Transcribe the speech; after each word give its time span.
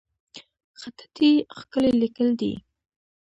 خطاطي 0.79 1.31
ښکلی 1.57 1.91
لیکل 2.01 2.29
دي 2.39 2.53